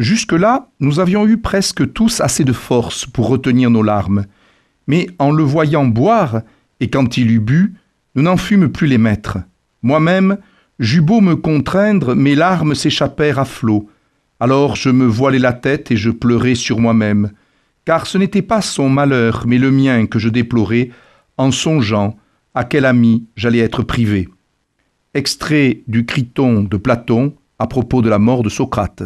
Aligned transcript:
Jusque-là, 0.00 0.70
nous 0.80 0.98
avions 0.98 1.26
eu 1.26 1.36
presque 1.36 1.92
tous 1.92 2.22
assez 2.22 2.42
de 2.42 2.54
force 2.54 3.04
pour 3.04 3.28
retenir 3.28 3.68
nos 3.68 3.82
larmes, 3.82 4.24
mais 4.86 5.06
en 5.18 5.30
le 5.30 5.42
voyant 5.42 5.84
boire, 5.84 6.40
et 6.80 6.88
quand 6.88 7.18
il 7.18 7.30
eut 7.30 7.38
bu, 7.38 7.74
nous 8.14 8.22
n'en 8.22 8.38
fûmes 8.38 8.70
plus 8.70 8.86
les 8.86 8.96
maîtres. 8.96 9.36
Moi-même, 9.82 10.38
j'eus 10.78 11.02
beau 11.02 11.20
me 11.20 11.36
contraindre, 11.36 12.14
mes 12.14 12.34
larmes 12.34 12.74
s'échappèrent 12.74 13.38
à 13.38 13.44
flots. 13.44 13.90
Alors 14.40 14.74
je 14.74 14.88
me 14.88 15.04
voilai 15.04 15.38
la 15.38 15.52
tête 15.52 15.90
et 15.90 15.98
je 15.98 16.08
pleurai 16.08 16.54
sur 16.54 16.80
moi-même, 16.80 17.32
car 17.84 18.06
ce 18.06 18.16
n'était 18.16 18.40
pas 18.40 18.62
son 18.62 18.88
malheur, 18.88 19.44
mais 19.46 19.58
le 19.58 19.70
mien 19.70 20.06
que 20.06 20.18
je 20.18 20.30
déplorais, 20.30 20.88
en 21.36 21.50
songeant 21.50 22.16
à 22.54 22.64
quel 22.64 22.86
ami 22.86 23.26
j'allais 23.36 23.58
être 23.58 23.82
privé. 23.82 24.30
Extrait 25.12 25.82
du 25.88 26.06
Criton 26.06 26.62
de 26.62 26.78
Platon 26.78 27.34
à 27.58 27.66
propos 27.66 28.00
de 28.00 28.08
la 28.08 28.18
mort 28.18 28.42
de 28.42 28.48
Socrate. 28.48 29.02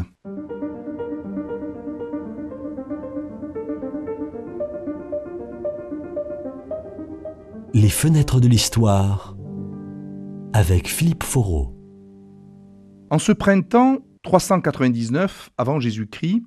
Les 7.74 7.88
fenêtres 7.88 8.38
de 8.38 8.46
l'histoire 8.46 9.34
avec 10.52 10.86
Philippe 10.86 11.24
Foreau. 11.24 11.74
En 13.10 13.18
ce 13.18 13.32
printemps 13.32 13.98
399 14.22 15.50
avant 15.58 15.80
Jésus-Christ, 15.80 16.44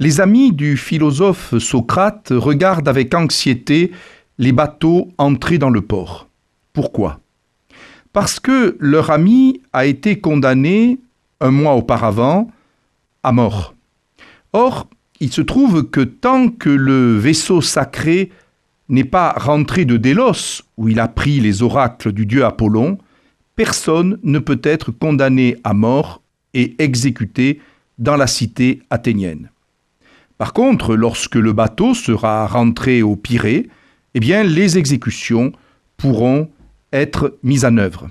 les 0.00 0.20
amis 0.20 0.52
du 0.52 0.76
philosophe 0.76 1.56
Socrate 1.58 2.32
regardent 2.32 2.88
avec 2.88 3.14
anxiété 3.14 3.92
les 4.38 4.50
bateaux 4.50 5.08
entrés 5.18 5.58
dans 5.58 5.70
le 5.70 5.82
port. 5.82 6.28
Pourquoi? 6.72 7.20
Parce 8.12 8.40
que 8.40 8.76
leur 8.80 9.12
ami 9.12 9.62
a 9.72 9.86
été 9.86 10.18
condamné 10.18 10.98
un 11.40 11.52
mois 11.52 11.74
auparavant 11.74 12.50
à 13.22 13.30
mort. 13.30 13.76
Or, 14.52 14.88
il 15.20 15.32
se 15.32 15.42
trouve 15.42 15.88
que 15.90 16.00
tant 16.00 16.48
que 16.48 16.70
le 16.70 17.16
vaisseau 17.16 17.60
sacré 17.60 18.32
n'est 18.88 19.04
pas 19.04 19.32
rentré 19.32 19.84
de 19.84 19.96
Délos, 19.96 20.62
où 20.76 20.88
il 20.88 21.00
a 21.00 21.08
pris 21.08 21.40
les 21.40 21.62
oracles 21.62 22.12
du 22.12 22.26
dieu 22.26 22.44
Apollon, 22.44 22.98
personne 23.56 24.18
ne 24.22 24.38
peut 24.38 24.60
être 24.62 24.90
condamné 24.90 25.56
à 25.64 25.74
mort 25.74 26.20
et 26.52 26.74
exécuté 26.78 27.60
dans 27.98 28.16
la 28.16 28.26
cité 28.26 28.82
athénienne. 28.90 29.50
Par 30.38 30.52
contre, 30.52 30.96
lorsque 30.96 31.36
le 31.36 31.52
bateau 31.52 31.94
sera 31.94 32.46
rentré 32.46 33.02
au 33.02 33.16
Pirée, 33.16 33.68
eh 34.14 34.20
bien, 34.20 34.42
les 34.42 34.78
exécutions 34.78 35.52
pourront 35.96 36.50
être 36.92 37.38
mises 37.42 37.64
en 37.64 37.76
œuvre. 37.78 38.08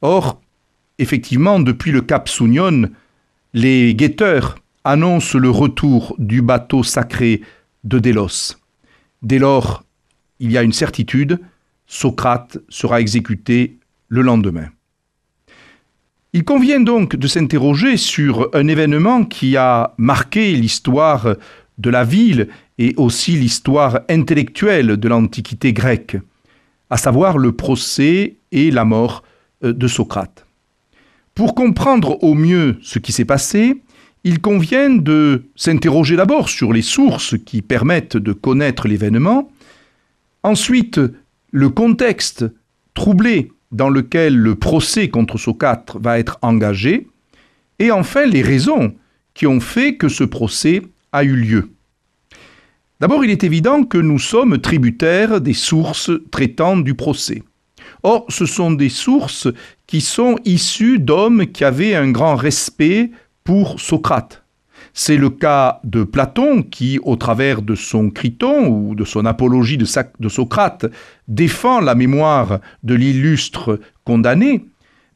Or, 0.00 0.40
effectivement, 0.98 1.60
depuis 1.60 1.92
le 1.92 2.02
cap 2.02 2.28
Sounion, 2.28 2.88
les 3.52 3.94
guetteurs 3.94 4.56
annoncent 4.84 5.38
le 5.38 5.50
retour 5.50 6.14
du 6.18 6.42
bateau 6.42 6.82
sacré 6.82 7.40
de 7.84 7.98
Délos. 7.98 8.56
Dès 9.24 9.38
lors, 9.38 9.82
il 10.38 10.52
y 10.52 10.58
a 10.58 10.62
une 10.62 10.72
certitude, 10.72 11.40
Socrate 11.86 12.58
sera 12.68 13.00
exécuté 13.00 13.78
le 14.08 14.20
lendemain. 14.20 14.68
Il 16.34 16.44
convient 16.44 16.80
donc 16.80 17.16
de 17.16 17.26
s'interroger 17.26 17.96
sur 17.96 18.50
un 18.52 18.68
événement 18.68 19.24
qui 19.24 19.56
a 19.56 19.94
marqué 19.96 20.52
l'histoire 20.52 21.36
de 21.78 21.90
la 21.90 22.04
ville 22.04 22.48
et 22.78 22.92
aussi 22.96 23.32
l'histoire 23.32 24.00
intellectuelle 24.10 24.98
de 24.98 25.08
l'Antiquité 25.08 25.72
grecque, 25.72 26.18
à 26.90 26.98
savoir 26.98 27.38
le 27.38 27.52
procès 27.52 28.36
et 28.52 28.70
la 28.70 28.84
mort 28.84 29.22
euh, 29.64 29.72
de 29.72 29.88
Socrate. 29.88 30.44
Pour 31.34 31.54
comprendre 31.54 32.22
au 32.22 32.34
mieux 32.34 32.78
ce 32.82 32.98
qui 32.98 33.12
s'est 33.12 33.24
passé, 33.24 33.80
il 34.24 34.40
convient 34.40 34.90
de 34.90 35.44
s'interroger 35.54 36.16
d'abord 36.16 36.48
sur 36.48 36.72
les 36.72 36.82
sources 36.82 37.36
qui 37.44 37.60
permettent 37.60 38.16
de 38.16 38.32
connaître 38.32 38.88
l'événement, 38.88 39.50
ensuite 40.42 41.00
le 41.52 41.68
contexte 41.68 42.46
troublé 42.94 43.52
dans 43.70 43.90
lequel 43.90 44.36
le 44.36 44.54
procès 44.54 45.08
contre 45.08 45.36
Socrate 45.36 45.96
va 46.00 46.18
être 46.18 46.38
engagé, 46.42 47.06
et 47.78 47.90
enfin 47.90 48.24
les 48.24 48.42
raisons 48.42 48.94
qui 49.34 49.46
ont 49.46 49.60
fait 49.60 49.96
que 49.96 50.08
ce 50.08 50.24
procès 50.24 50.82
a 51.12 51.24
eu 51.24 51.36
lieu. 51.36 51.70
D'abord, 53.00 53.24
il 53.24 53.30
est 53.30 53.44
évident 53.44 53.82
que 53.82 53.98
nous 53.98 54.20
sommes 54.20 54.58
tributaires 54.58 55.40
des 55.40 55.52
sources 55.52 56.10
traitant 56.30 56.76
du 56.76 56.94
procès. 56.94 57.42
Or, 58.04 58.24
ce 58.28 58.46
sont 58.46 58.70
des 58.70 58.88
sources 58.88 59.48
qui 59.86 60.00
sont 60.00 60.38
issues 60.44 60.98
d'hommes 60.98 61.46
qui 61.46 61.64
avaient 61.64 61.94
un 61.94 62.10
grand 62.10 62.36
respect 62.36 63.10
pour 63.44 63.78
Socrate. 63.78 64.42
C'est 64.92 65.16
le 65.16 65.30
cas 65.30 65.80
de 65.84 66.02
Platon 66.02 66.62
qui, 66.62 66.98
au 67.02 67.16
travers 67.16 67.62
de 67.62 67.74
son 67.74 68.10
Criton 68.10 68.68
ou 68.68 68.94
de 68.94 69.04
son 69.04 69.26
apologie 69.26 69.76
de, 69.76 70.28
Socrate, 70.28 70.86
défend 71.28 71.80
la 71.80 71.94
mémoire 71.94 72.60
de 72.82 72.94
l'illustre 72.94 73.80
condamné, 74.04 74.64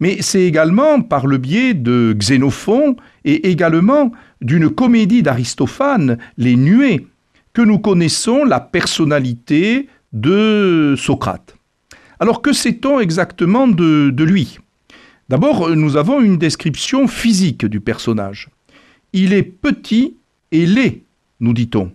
mais 0.00 0.20
c'est 0.20 0.42
également 0.42 1.00
par 1.00 1.26
le 1.26 1.38
biais 1.38 1.74
de 1.74 2.14
Xénophon 2.16 2.96
et 3.24 3.50
également 3.50 4.12
d'une 4.40 4.70
comédie 4.70 5.22
d'Aristophane, 5.22 6.18
Les 6.36 6.56
Nuées, 6.56 7.06
que 7.52 7.62
nous 7.62 7.78
connaissons 7.78 8.44
la 8.44 8.60
personnalité 8.60 9.88
de 10.12 10.94
Socrate. 10.96 11.56
Alors 12.20 12.42
que 12.42 12.52
sait-on 12.52 13.00
exactement 13.00 13.66
de, 13.68 14.24
lui? 14.24 14.58
D'abord, 15.28 15.68
nous 15.76 15.96
avons 15.96 16.20
une 16.20 16.38
description 16.38 17.06
physique 17.06 17.66
du 17.66 17.80
personnage. 17.80 18.48
Il 19.12 19.32
est 19.32 19.42
petit 19.42 20.16
et 20.52 20.64
laid, 20.64 21.02
nous 21.40 21.52
dit-on. 21.52 21.92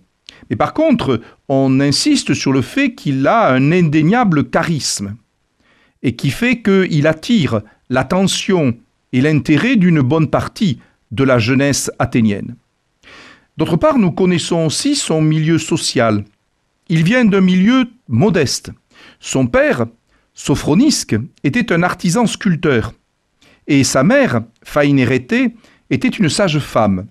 Mais 0.48 0.56
par 0.56 0.72
contre, 0.72 1.20
on 1.48 1.80
insiste 1.80 2.34
sur 2.34 2.52
le 2.52 2.62
fait 2.62 2.94
qu'il 2.94 3.26
a 3.26 3.52
un 3.52 3.72
indéniable 3.72 4.50
charisme 4.50 5.16
et 6.02 6.14
qui 6.14 6.30
fait 6.30 6.62
qu'il 6.62 7.06
attire 7.06 7.62
l'attention 7.90 8.76
et 9.12 9.20
l'intérêt 9.20 9.76
d'une 9.76 10.00
bonne 10.00 10.28
partie 10.28 10.78
de 11.10 11.24
la 11.24 11.38
jeunesse 11.38 11.90
athénienne. 11.98 12.56
D'autre 13.56 13.76
part, 13.76 13.98
nous 13.98 14.12
connaissons 14.12 14.66
aussi 14.66 14.96
son 14.96 15.20
milieu 15.20 15.58
social. 15.58 16.24
Il 16.88 17.04
vient 17.04 17.24
d'un 17.24 17.40
milieu 17.40 17.86
modeste. 18.08 18.70
Son 19.20 19.46
père, 19.46 19.86
Sophronisque, 20.34 21.16
était 21.44 21.72
un 21.72 21.82
artisan 21.82 22.26
sculpteur, 22.26 22.92
et 23.66 23.84
sa 23.84 24.02
mère, 24.02 24.42
Phainérete, 24.62 25.52
était 25.90 26.08
une 26.08 26.28
sage 26.28 26.58
femme. 26.58 27.06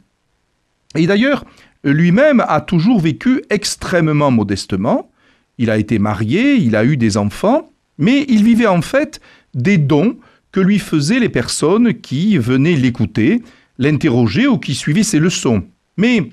Et 0.96 1.08
d'ailleurs, 1.08 1.46
lui-même 1.84 2.44
a 2.48 2.62
toujours 2.62 3.00
vécu 3.00 3.42
extrêmement 3.50 4.32
modestement. 4.32 5.10
Il 5.58 5.70
a 5.70 5.78
été 5.78 6.00
marié, 6.00 6.56
il 6.56 6.76
a 6.76 6.86
eu 6.86 6.98
des 6.98 7.18
enfants, 7.18 7.70
mais 7.98 8.26
il 8.28 8.44
vivait 8.44 8.68
en 8.68 8.82
fait 8.82 9.20
des 9.54 9.78
dons 9.78 10.18
que 10.52 10.60
lui 10.60 10.80
faisaient 10.80 11.20
les 11.20 11.30
personnes 11.30 11.94
qui 11.94 12.38
venaient 12.38 12.76
l'écouter, 12.76 13.42
l'interroger 13.80 14.48
ou 14.48 14.58
qui 14.58 14.76
suivaient 14.76 15.04
ses 15.04 15.20
leçons. 15.20 15.64
Mais, 15.98 16.30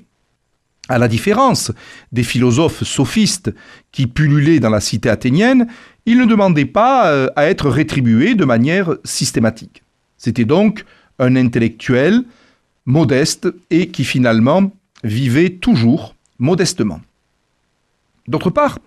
à 0.89 0.97
la 0.97 1.07
différence 1.07 1.71
des 2.11 2.23
philosophes 2.23 2.83
sophistes 2.83 3.53
qui 3.91 4.07
pullulaient 4.07 4.59
dans 4.59 4.69
la 4.69 4.79
cité 4.79 5.09
athénienne, 5.09 5.67
il 6.05 6.17
ne 6.17 6.25
demandait 6.25 6.65
pas 6.65 7.07
euh, 7.07 7.27
à 7.35 7.45
être 7.45 7.69
rétribué 7.69 8.35
de 8.35 8.45
manière 8.45 8.95
systématique. 9.03 9.83
C'était 10.21 10.45
donc 10.45 10.85
un 11.17 11.35
intellectuel 11.35 12.23
modeste 12.85 13.51
et 13.71 13.87
qui 13.87 14.03
finalement 14.03 14.71
vivait 15.03 15.49
toujours 15.49 16.13
modestement. 16.37 17.01
D'autre 18.27 18.51
part, 18.51 18.77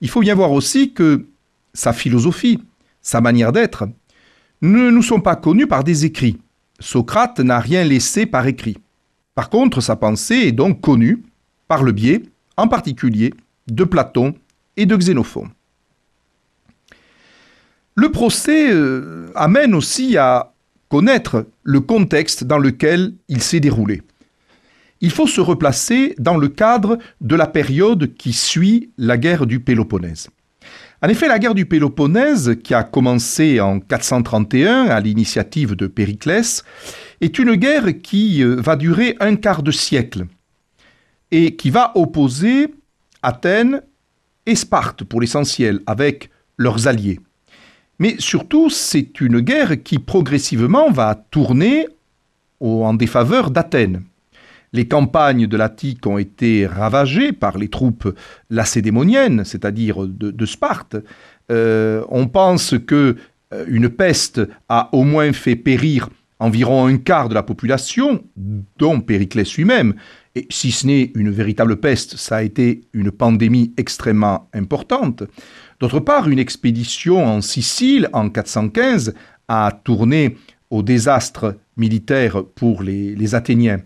il 0.00 0.08
faut 0.08 0.22
bien 0.22 0.34
voir 0.34 0.50
aussi 0.50 0.94
que 0.94 1.26
sa 1.74 1.92
philosophie, 1.92 2.62
sa 3.02 3.20
manière 3.20 3.52
d'être, 3.52 3.86
ne 4.62 4.88
nous 4.88 5.02
sont 5.02 5.20
pas 5.20 5.36
connues 5.36 5.66
par 5.66 5.84
des 5.84 6.06
écrits. 6.06 6.38
Socrate 6.80 7.40
n'a 7.40 7.60
rien 7.60 7.84
laissé 7.84 8.24
par 8.24 8.46
écrit. 8.46 8.78
Par 9.34 9.50
contre, 9.50 9.82
sa 9.82 9.94
pensée 9.94 10.36
est 10.36 10.52
donc 10.52 10.80
connue 10.80 11.22
par 11.68 11.82
le 11.82 11.92
biais, 11.92 12.22
en 12.56 12.66
particulier, 12.66 13.34
de 13.66 13.84
Platon 13.84 14.34
et 14.78 14.86
de 14.86 14.96
Xénophon. 14.96 15.50
Le 17.94 18.10
procès 18.10 18.72
euh, 18.72 19.30
amène 19.34 19.74
aussi 19.74 20.16
à 20.16 20.54
connaître 20.88 21.46
le 21.62 21.80
contexte 21.80 22.44
dans 22.44 22.58
lequel 22.58 23.14
il 23.28 23.42
s'est 23.42 23.60
déroulé. 23.60 24.02
Il 25.00 25.10
faut 25.10 25.26
se 25.26 25.40
replacer 25.40 26.14
dans 26.18 26.36
le 26.36 26.48
cadre 26.48 26.98
de 27.20 27.36
la 27.36 27.46
période 27.46 28.14
qui 28.14 28.32
suit 28.32 28.90
la 28.98 29.16
guerre 29.16 29.46
du 29.46 29.60
Péloponnèse. 29.60 30.28
En 31.00 31.08
effet, 31.08 31.28
la 31.28 31.38
guerre 31.38 31.54
du 31.54 31.66
Péloponnèse, 31.66 32.56
qui 32.64 32.74
a 32.74 32.82
commencé 32.82 33.60
en 33.60 33.78
431 33.78 34.86
à 34.86 34.98
l'initiative 34.98 35.76
de 35.76 35.86
Périclès, 35.86 36.64
est 37.20 37.38
une 37.38 37.54
guerre 37.54 38.00
qui 38.02 38.42
euh, 38.42 38.56
va 38.56 38.74
durer 38.74 39.16
un 39.20 39.36
quart 39.36 39.62
de 39.62 39.70
siècle 39.70 40.26
et 41.30 41.54
qui 41.54 41.70
va 41.70 41.92
opposer 41.94 42.74
Athènes 43.22 43.82
et 44.46 44.56
Sparte 44.56 45.04
pour 45.04 45.20
l'essentiel 45.20 45.80
avec 45.86 46.30
leurs 46.56 46.88
alliés. 46.88 47.20
Mais 47.98 48.16
surtout, 48.18 48.70
c'est 48.70 49.20
une 49.20 49.40
guerre 49.40 49.82
qui 49.82 49.98
progressivement 49.98 50.90
va 50.90 51.14
tourner 51.30 51.86
en 52.60 52.94
défaveur 52.94 53.50
d'Athènes. 53.50 54.02
les 54.74 54.86
campagnes 54.86 55.46
de 55.46 55.56
l'Attique 55.56 56.06
ont 56.06 56.18
été 56.18 56.66
ravagées 56.66 57.32
par 57.32 57.56
les 57.56 57.68
troupes 57.68 58.14
lacédémoniennes, 58.50 59.44
c'est-à-dire 59.44 60.06
de, 60.06 60.46
Sparte. 60.46 60.96
Euh, 61.50 62.04
on 62.10 62.26
pense 62.26 62.74
que 62.86 63.16
euh, 63.54 63.64
une 63.66 63.88
peste 63.88 64.42
a 64.68 64.90
au 64.92 65.04
moins 65.04 65.32
fait 65.32 65.56
périr 65.56 66.10
environ 66.38 66.86
un 66.86 66.98
quart 66.98 67.28
de 67.28 67.34
la 67.34 67.42
population, 67.42 68.22
dont 68.78 69.00
Périclès 69.00 69.56
lui-même. 69.56 69.94
Et 70.34 70.46
si 70.50 70.70
ce 70.70 70.86
n'est 70.86 71.10
une 71.14 71.30
véritable 71.30 71.78
peste, 71.78 72.16
ça 72.16 72.36
a 72.36 72.42
été 72.42 72.82
une 72.92 73.10
pandémie 73.10 73.72
extrêmement 73.76 74.48
importante. 74.54 75.24
D'autre 75.80 76.00
part, 76.00 76.28
une 76.28 76.38
expédition 76.40 77.24
en 77.24 77.40
Sicile 77.40 78.08
en 78.12 78.30
415 78.30 79.14
a 79.46 79.70
tourné 79.84 80.36
au 80.70 80.82
désastre 80.82 81.56
militaire 81.76 82.44
pour 82.44 82.82
les, 82.82 83.34
Athéniens. 83.34 83.80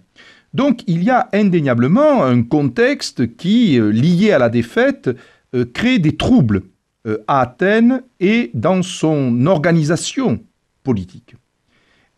Donc 0.54 0.82
il 0.86 1.02
y 1.02 1.10
a 1.10 1.28
indéniablement 1.32 2.24
un 2.24 2.42
contexte 2.42 3.36
qui, 3.36 3.78
euh, 3.78 3.90
lié 3.90 4.32
à 4.32 4.38
la 4.38 4.48
défaite, 4.48 5.10
euh, 5.54 5.64
crée 5.64 5.98
des 5.98 6.16
troubles 6.16 6.62
euh, 7.06 7.18
à 7.26 7.40
Athènes 7.40 8.02
et 8.20 8.50
dans 8.54 8.82
son 8.82 9.46
organisation 9.46 10.42
politique. 10.82 11.36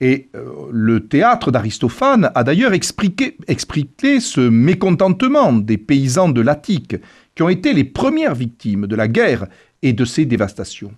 Et 0.00 0.29
le 0.70 1.06
théâtre 1.06 1.50
d'Aristophane 1.50 2.31
a 2.35 2.44
d'ailleurs 2.44 2.73
expliqué, 2.73 3.38
expliqué, 3.46 4.20
ce 4.20 4.41
mécontentement 4.41 5.52
des 5.52 5.79
paysans 5.79 6.29
de 6.29 6.41
l'Attique, 6.41 6.96
qui 7.35 7.43
ont 7.43 7.49
été 7.49 7.73
les 7.73 7.85
premières 7.85 8.35
victimes 8.35 8.87
de 8.87 8.96
la 8.96 9.08
guerre 9.08 9.46
et 9.82 9.93
de 9.93 10.05
ses 10.05 10.25
dévastations. 10.26 10.93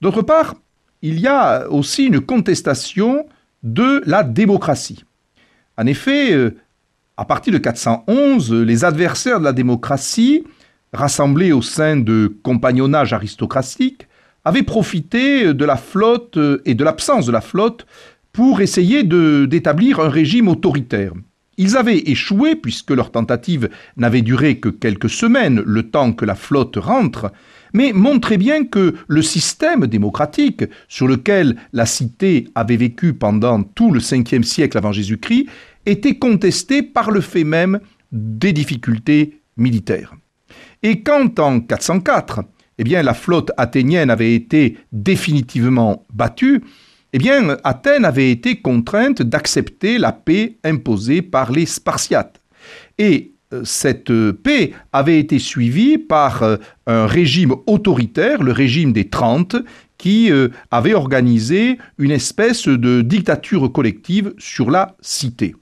D'autre 0.00 0.22
part, 0.22 0.54
il 1.02 1.20
y 1.20 1.26
a 1.26 1.68
aussi 1.70 2.06
une 2.06 2.20
contestation 2.20 3.26
de 3.62 4.02
la 4.06 4.22
démocratie. 4.22 5.04
En 5.76 5.86
effet, 5.86 6.32
euh, 6.32 6.56
à 7.16 7.24
partir 7.24 7.52
de 7.52 7.58
411, 7.58 8.52
les 8.52 8.84
adversaires 8.84 9.38
de 9.38 9.44
la 9.44 9.52
démocratie, 9.52 10.44
rassemblés 10.92 11.52
au 11.52 11.62
sein 11.62 11.96
de 11.96 12.36
compagnonnages 12.42 13.12
aristocratiques, 13.12 14.06
avaient 14.44 14.62
profité 14.62 15.54
de 15.54 15.64
la 15.64 15.76
flotte 15.76 16.36
euh, 16.36 16.62
et 16.64 16.74
de 16.74 16.84
l'absence 16.84 17.26
de 17.26 17.32
la 17.32 17.40
flotte 17.40 17.86
pour 18.32 18.60
essayer 18.60 19.02
d'établir 19.02 20.00
un 20.00 20.08
régime 20.08 20.48
autoritaire. 20.48 21.12
Ils 21.58 21.76
avaient 21.76 21.98
échoué 22.06 22.56
puisque 22.56 22.90
leur 22.90 23.10
tentative 23.10 23.68
n'avait 23.98 24.22
duré 24.22 24.58
que 24.58 24.70
quelques 24.70 25.10
semaines, 25.10 25.62
le 25.66 25.90
temps 25.90 26.14
que 26.14 26.24
la 26.24 26.34
flotte 26.34 26.76
rentre, 26.76 27.30
mais 27.74 27.92
montrait 27.92 28.38
bien 28.38 28.64
que 28.64 28.94
le 29.06 29.22
système 29.22 29.86
démocratique 29.86 30.64
sur 30.88 31.06
lequel 31.06 31.56
la 31.72 31.84
cité 31.84 32.48
avait 32.54 32.76
vécu 32.76 33.12
pendant 33.12 33.62
tout 33.62 33.92
le 33.92 34.00
5e 34.00 34.42
siècle 34.42 34.78
avant 34.78 34.92
Jésus-Christ 34.92 35.46
était 35.84 36.16
contesté 36.16 36.82
par 36.82 37.10
le 37.10 37.20
fait 37.20 37.44
même 37.44 37.80
des 38.12 38.52
difficultés 38.52 39.40
militaires. 39.56 40.14
Et 40.82 41.02
quand 41.02 41.38
en 41.38 41.60
404, 41.60 42.40
eh 42.86 43.02
la 43.02 43.14
flotte 43.14 43.50
athénienne 43.56 44.10
avait 44.10 44.34
été 44.34 44.78
définitivement 44.92 46.04
battue, 46.12 46.62
eh 47.12 47.18
Athènes 47.62 48.04
avait 48.04 48.30
été 48.30 48.56
contrainte 48.56 49.20
d'accepter 49.22 49.98
la 49.98 50.12
paix 50.12 50.56
imposée 50.64 51.20
par 51.20 51.52
les 51.52 51.66
Spartiates. 51.66 52.40
Et 52.98 53.32
euh, 53.52 53.62
cette 53.64 54.12
paix 54.32 54.72
avait 54.92 55.18
été 55.18 55.38
suivie 55.38 55.98
par 55.98 56.42
euh, 56.42 56.56
un 56.86 57.06
régime 57.06 57.54
autoritaire, 57.66 58.42
le 58.42 58.52
régime 58.52 58.92
des 58.92 59.08
Trente, 59.08 59.56
qui 59.98 60.32
euh, 60.32 60.48
avait 60.70 60.94
organisé 60.94 61.78
une 61.98 62.10
espèce 62.10 62.66
de 62.66 63.02
dictature 63.02 63.70
collective 63.70 64.34
sur 64.38 64.70
la 64.70 64.96
cité. 65.00 65.54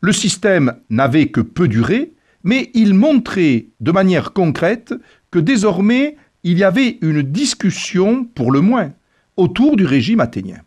Le 0.00 0.12
système 0.12 0.74
n'avait 0.90 1.28
que 1.28 1.40
peu 1.40 1.68
duré, 1.68 2.12
mais 2.44 2.70
il 2.74 2.94
montrait 2.94 3.66
de 3.80 3.92
manière 3.92 4.32
concrète 4.32 4.94
que 5.30 5.38
désormais 5.38 6.16
il 6.46 6.58
y 6.58 6.64
avait 6.64 6.98
une 7.00 7.22
discussion, 7.22 8.24
pour 8.24 8.52
le 8.52 8.60
moins, 8.60 8.92
autour 9.36 9.76
du 9.76 9.84
régime 9.84 10.20
athénien. 10.20 10.60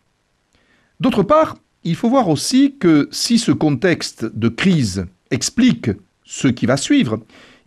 D'autre 1.00 1.22
part, 1.22 1.56
il 1.84 1.96
faut 1.96 2.10
voir 2.10 2.28
aussi 2.28 2.76
que 2.78 3.08
si 3.10 3.38
ce 3.38 3.50
contexte 3.50 4.26
de 4.26 4.48
crise 4.50 5.06
explique 5.30 5.90
ce 6.22 6.48
qui 6.48 6.66
va 6.66 6.76
suivre, 6.76 7.20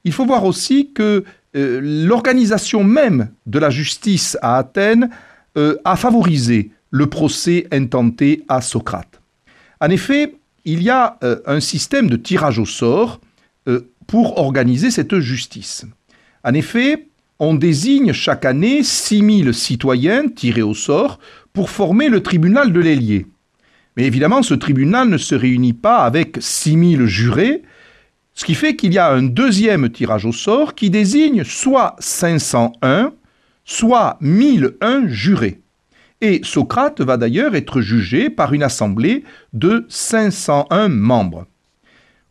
il 0.03 0.13
faut 0.13 0.27
voir 0.27 0.45
aussi 0.45 0.91
que 0.93 1.23
euh, 1.55 1.79
l'organisation 1.81 2.83
même 2.83 3.31
de 3.47 3.57
la 3.57 3.71
justice 3.71 4.37
à 4.43 4.57
Athènes 4.59 5.09
euh, 5.57 5.77
a 5.83 5.95
favorisé 5.95 6.69
le 6.91 7.07
procès 7.07 7.65
intenté 7.71 8.43
à 8.47 8.61
Socrate. 8.61 9.21
En 9.81 9.89
effet, 9.89 10.35
il 10.65 10.83
y 10.83 10.91
a 10.91 11.17
euh, 11.23 11.39
un 11.47 11.59
système 11.59 12.11
de 12.11 12.15
tirage 12.15 12.59
au 12.59 12.67
sort 12.67 13.19
pour 14.05 14.37
organiser 14.37 14.91
cette 14.91 15.17
justice. 15.19 15.85
En 16.43 16.53
effet, 16.53 17.07
on 17.39 17.53
désigne 17.53 18.13
chaque 18.13 18.45
année 18.45 18.83
6000 18.83 19.53
citoyens 19.53 20.27
tirés 20.27 20.61
au 20.61 20.73
sort 20.73 21.19
pour 21.51 21.69
former 21.69 22.09
le 22.09 22.21
tribunal 22.21 22.71
de 22.71 22.79
l'ailier. 22.79 23.25
Mais 23.95 24.05
évidemment, 24.05 24.41
ce 24.41 24.53
tribunal 24.53 25.09
ne 25.09 25.17
se 25.17 25.35
réunit 25.35 25.73
pas 25.73 25.99
avec 25.99 26.37
6000 26.39 27.05
jurés, 27.05 27.63
ce 28.33 28.45
qui 28.45 28.55
fait 28.55 28.75
qu'il 28.75 28.93
y 28.93 28.97
a 28.97 29.11
un 29.11 29.23
deuxième 29.23 29.89
tirage 29.89 30.25
au 30.25 30.31
sort 30.31 30.73
qui 30.73 30.89
désigne 30.89 31.43
soit 31.43 31.95
501, 31.99 33.13
soit 33.65 34.17
1001 34.21 35.07
jurés. 35.07 35.61
Et 36.21 36.41
Socrate 36.43 37.01
va 37.01 37.17
d'ailleurs 37.17 37.53
être 37.53 37.81
jugé 37.81 38.29
par 38.29 38.53
une 38.53 38.63
assemblée 38.63 39.23
de 39.51 39.85
501 39.89 40.87
membres. 40.87 41.45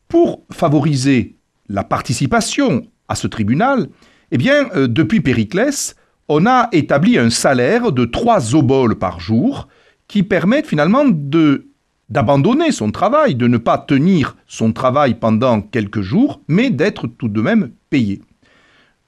Pour 0.09 0.43
favoriser 0.51 1.37
la 1.69 1.85
participation 1.85 2.87
à 3.09 3.15
ce 3.15 3.27
tribunal, 3.27 3.89
eh 4.32 4.38
bien, 4.38 4.70
euh, 4.75 4.88
depuis 4.88 5.20
Périclès, 5.20 5.94
on 6.26 6.46
a 6.46 6.70
établi 6.73 7.19
un 7.19 7.29
salaire 7.29 7.93
de 7.93 8.06
3 8.06 8.56
oboles 8.56 8.96
par 8.96 9.20
jour 9.20 9.69
qui 10.08 10.23
permettent 10.23 10.67
finalement 10.67 11.05
d'abandonner 12.08 12.73
son 12.73 12.90
travail, 12.90 13.34
de 13.34 13.46
ne 13.46 13.58
pas 13.58 13.76
tenir 13.76 14.37
son 14.46 14.73
travail 14.73 15.14
pendant 15.14 15.61
quelques 15.61 16.00
jours, 16.00 16.40
mais 16.49 16.70
d'être 16.70 17.06
tout 17.06 17.29
de 17.29 17.43
même 17.43 17.73
payé. 17.90 18.23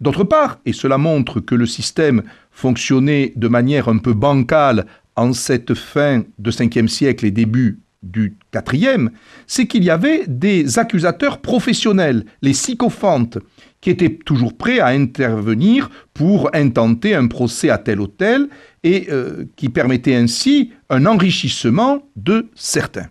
D'autre 0.00 0.24
part, 0.24 0.58
et 0.66 0.74
cela 0.74 0.98
montre 0.98 1.40
que 1.40 1.54
le 1.54 1.66
système 1.66 2.22
fonctionnait 2.50 3.32
de 3.34 3.48
manière 3.48 3.88
un 3.88 3.96
peu 3.96 4.12
bancale 4.12 4.84
en 5.16 5.32
cette 5.32 5.72
fin 5.72 6.22
de 6.38 6.50
5e 6.50 6.88
siècle 6.88 7.24
et 7.24 7.30
début 7.30 7.80
du 8.04 8.36
4e, 8.52 9.08
c'est 9.46 9.66
qu'il 9.66 9.84
y 9.84 9.90
avait 9.90 10.24
des 10.26 10.78
accusateurs 10.78 11.40
professionnels, 11.40 12.24
les 12.42 12.52
sycophantes, 12.52 13.38
qui 13.80 13.90
étaient 13.90 14.16
toujours 14.24 14.56
prêts 14.56 14.80
à 14.80 14.86
intervenir 14.88 15.90
pour 16.14 16.48
intenter 16.54 17.14
un 17.14 17.26
procès 17.26 17.68
à 17.68 17.78
tel 17.78 18.00
ou 18.00 18.06
tel 18.06 18.48
et 18.82 19.08
euh, 19.10 19.44
qui 19.56 19.68
permettait 19.68 20.14
ainsi 20.14 20.72
un 20.88 21.04
enrichissement 21.06 22.02
de 22.16 22.48
certains. 22.54 23.08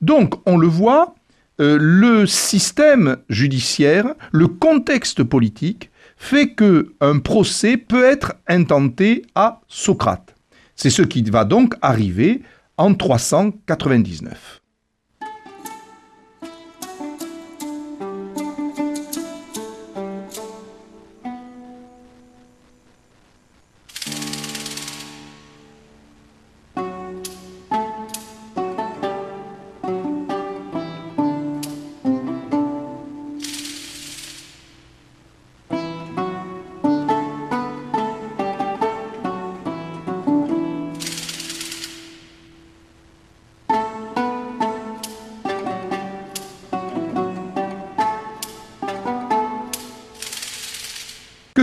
Donc, 0.00 0.34
on 0.46 0.56
le 0.56 0.68
voit, 0.68 1.14
euh, 1.60 1.78
le 1.80 2.26
système 2.26 3.16
judiciaire, 3.28 4.14
le 4.32 4.48
contexte 4.48 5.22
politique 5.22 5.90
fait 6.16 6.50
que 6.50 6.94
un 7.00 7.18
procès 7.18 7.76
peut 7.76 8.04
être 8.04 8.34
intenté 8.46 9.24
à 9.34 9.60
Socrate. 9.68 10.34
C'est 10.76 10.90
ce 10.90 11.02
qui 11.02 11.22
va 11.22 11.44
donc 11.44 11.74
arriver 11.82 12.42
en 12.76 12.94
399. 12.94 14.63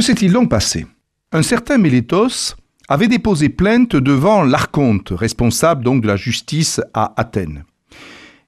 Que 0.02 0.08
s'est-il 0.08 0.34
donc 0.34 0.50
passé? 0.50 0.88
Un 1.32 1.44
certain 1.44 1.78
Mélétos 1.78 2.56
avait 2.90 3.08
déposé 3.08 3.50
plainte 3.50 3.96
devant 3.96 4.42
l'archonte, 4.42 5.10
responsable 5.12 5.84
donc 5.84 6.02
de 6.02 6.08
la 6.08 6.16
justice 6.16 6.82
à 6.96 7.14
Athènes. 7.22 7.66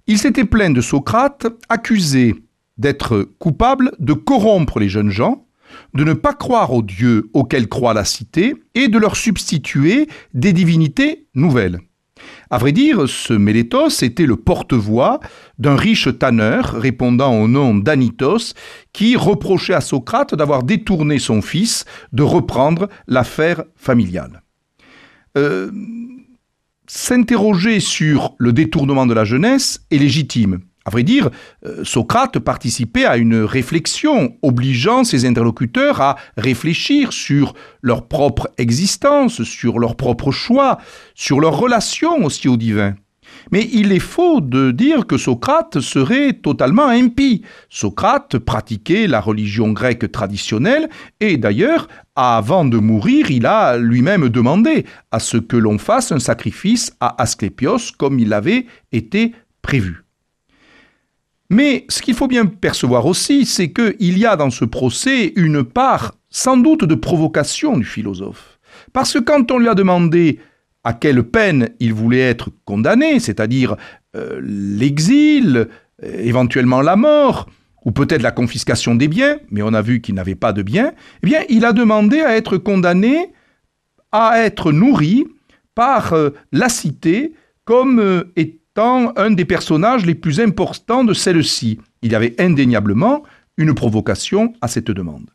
Il 0.08 0.18
s'était 0.18 0.46
plaint 0.46 0.76
de 0.76 0.82
Socrate, 0.82 1.46
accusé 1.70 2.34
d'être 2.80 3.30
coupable 3.38 3.92
de 4.00 4.14
corrompre 4.14 4.80
les 4.80 4.90
jeunes 4.90 5.12
gens, 5.12 5.46
de 5.94 6.04
ne 6.04 6.14
pas 6.14 6.34
croire 6.34 6.74
aux 6.74 6.82
dieux 6.82 7.30
auxquels 7.34 7.70
croit 7.70 7.94
la 7.94 8.04
cité 8.04 8.56
et 8.74 8.88
de 8.88 8.98
leur 8.98 9.16
substituer 9.16 10.08
des 10.34 10.54
divinités 10.54 11.28
nouvelles. 11.36 11.82
À 12.50 12.58
vrai 12.58 12.72
dire, 12.72 13.08
ce 13.10 13.34
Mélétos 13.34 14.04
était 14.04 14.26
le 14.26 14.36
porte-voix 14.36 15.20
d'un 15.58 15.76
riche 15.76 16.08
tanneur 16.20 16.74
répondant 16.74 17.42
au 17.42 17.48
nom 17.48 17.74
d'Anitos 17.74 18.54
qui 18.92 19.16
reprochait 19.16 19.74
à 19.74 19.82
Socrate 19.82 20.36
d'avoir 20.36 20.64
détourné 20.64 21.20
son 21.20 21.42
fils 21.42 21.86
de 22.12 22.24
reprendre 22.24 22.90
l'affaire 23.08 23.64
familiale. 23.76 24.44
Euh, 25.38 25.72
s'interroger 26.88 27.80
sur 27.80 28.36
le 28.38 28.54
détournement 28.54 29.08
de 29.08 29.14
la 29.14 29.26
jeunesse 29.26 29.86
est 29.90 29.98
légitime. 29.98 30.60
À 30.86 30.90
vrai 30.90 31.04
dire, 31.04 31.30
euh, 31.66 31.84
Socrate 31.86 32.40
participait 32.40 33.06
à 33.06 33.16
une 33.16 33.38
réflexion 33.38 34.36
obligeant 34.42 35.06
ses 35.06 35.26
interlocuteurs 35.26 36.02
à 36.02 36.18
réfléchir 36.36 37.14
sur 37.14 37.54
leur 37.82 38.08
propre 38.08 38.50
existence, 38.58 39.44
sur 39.44 39.80
leurs 39.80 39.96
propres 39.96 40.32
choix, 40.32 40.80
sur 41.16 41.40
leur 41.40 41.58
relation 41.58 42.26
aussi 42.26 42.50
au 42.50 42.58
divin. 42.58 42.96
Mais 43.52 43.68
il 43.72 43.92
est 43.92 44.00
faux 44.00 44.42
de 44.42 44.72
dire 44.72 45.08
que 45.08 45.18
Socrate 45.18 45.80
serait 45.80 46.34
totalement 46.34 46.88
impie. 46.88 47.44
Socrate 47.70 48.38
pratiquait 48.38 49.08
la 49.08 49.22
religion 49.22 49.72
grecque 49.72 50.12
traditionnelle 50.12 50.90
et 51.20 51.38
d'ailleurs, 51.38 51.88
avant 52.16 52.66
de 52.66 52.78
mourir, 52.78 53.32
il 53.32 53.46
a 53.46 53.78
lui-même 53.78 54.30
demandé 54.30 54.86
à 55.12 55.20
ce 55.20 55.38
que 55.38 55.58
l'on 55.58 55.78
fasse 55.78 56.12
un 56.12 56.20
sacrifice 56.20 56.94
à 57.00 57.22
Asclépios 57.22 57.94
comme 57.98 58.20
il 58.20 58.34
avait 58.34 58.66
été 58.92 59.34
prévu. 59.62 60.03
Mais 61.54 61.86
ce 61.88 62.02
qu'il 62.02 62.16
faut 62.16 62.28
bien 62.28 62.48
percevoir 62.48 63.06
aussi, 63.06 63.46
c'est 63.46 63.72
qu'il 63.72 64.18
y 64.18 64.26
a 64.26 64.36
dans 64.36 64.50
ce 64.50 64.66
procès 64.66 65.34
une 65.36 65.64
part 65.64 66.16
sans 66.32 66.58
doute 66.58 66.84
de 66.84 66.96
provocation 66.96 67.78
du 67.78 67.86
philosophe. 67.86 68.60
Parce 68.92 69.14
que 69.14 69.20
quand 69.20 69.52
on 69.52 69.60
lui 69.60 69.68
a 69.68 69.76
demandé 69.76 70.40
à 70.84 70.94
quelle 70.94 71.22
peine 71.22 71.70
il 71.80 71.94
voulait 71.94 72.22
être 72.22 72.50
condamné, 72.66 73.20
c'est-à-dire 73.20 73.76
euh, 74.16 74.42
l'exil, 74.44 75.68
euh, 76.04 76.18
éventuellement 76.24 76.82
la 76.82 76.96
mort, 76.96 77.48
ou 77.86 77.92
peut-être 77.92 78.24
la 78.24 78.32
confiscation 78.32 78.96
des 78.96 79.08
biens, 79.08 79.38
mais 79.52 79.62
on 79.62 79.74
a 79.74 79.82
vu 79.82 80.02
qu'il 80.02 80.16
n'avait 80.16 80.36
pas 80.36 80.54
de 80.54 80.64
biens, 80.64 80.94
eh 81.22 81.28
bien, 81.28 81.42
il 81.50 81.66
a 81.66 81.74
demandé 81.74 82.22
à 82.22 82.36
être 82.36 82.58
condamné 82.58 83.32
à 84.12 84.40
être 84.40 84.72
nourri 84.72 85.26
par 85.76 86.14
euh, 86.14 86.32
la 86.52 86.70
cité 86.70 87.34
comme 87.66 88.26
étant 88.74 89.14
un 89.18 89.30
des 89.30 89.46
personnages 89.46 90.04
les 90.04 90.16
plus 90.16 90.40
importants 90.40 91.04
de 91.04 91.14
celle-ci. 91.14 91.80
Il 92.02 92.12
y 92.12 92.16
avait 92.16 92.34
indéniablement 92.42 93.22
une 93.58 93.76
provocation 93.76 94.56
à 94.62 94.68
cette 94.68 94.90
demande. 94.90 95.30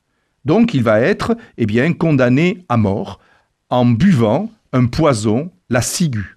Donc 0.44 0.74
il 0.74 0.82
va 0.82 1.00
être 1.00 1.36
eh 1.56 1.64
bien, 1.64 1.92
condamné 1.92 2.64
à 2.68 2.76
mort 2.76 3.20
en 3.70 3.86
buvant 3.86 4.50
un 4.72 4.86
poison, 4.86 5.52
la 5.70 5.82
ciguë. 5.82 6.36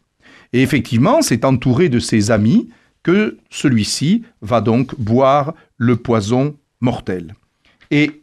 Et 0.53 0.61
effectivement, 0.61 1.23
c'est 1.23 1.43
entouré 1.43 1.89
de 1.89 1.97
ses 1.97 2.29
amis 2.29 2.69
que 3.01 3.39
celui-ci 3.49 4.23
va 4.43 4.61
donc 4.61 4.93
boire 4.99 5.55
le 5.77 5.95
poison 5.95 6.55
mortel. 6.81 7.33
Et 7.89 8.21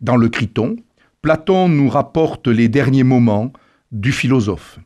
dans 0.00 0.16
le 0.16 0.28
Criton, 0.28 0.76
Platon 1.22 1.68
nous 1.68 1.88
rapporte 1.88 2.46
les 2.46 2.68
derniers 2.68 3.02
moments 3.02 3.52
du 3.90 4.12
philosophe. 4.12 4.78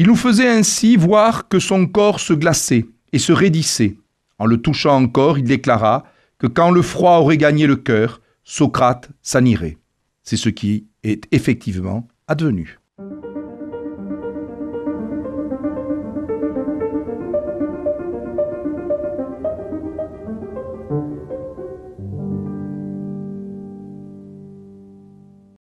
Il 0.00 0.06
nous 0.06 0.14
faisait 0.14 0.48
ainsi 0.48 0.94
voir 0.94 1.48
que 1.48 1.58
son 1.58 1.88
corps 1.88 2.20
se 2.20 2.32
glaçait 2.32 2.86
et 3.12 3.18
se 3.18 3.32
raidissait. 3.32 3.96
En 4.38 4.46
le 4.46 4.62
touchant 4.62 4.94
encore, 4.94 5.38
il 5.38 5.44
déclara 5.44 6.04
que 6.38 6.46
quand 6.46 6.70
le 6.70 6.82
froid 6.82 7.18
aurait 7.18 7.36
gagné 7.36 7.66
le 7.66 7.74
cœur, 7.74 8.20
Socrate 8.44 9.10
s'en 9.22 9.44
irait. 9.44 9.76
C'est 10.22 10.36
ce 10.36 10.50
qui 10.50 10.86
est 11.02 11.26
effectivement 11.32 12.06
advenu. 12.28 12.77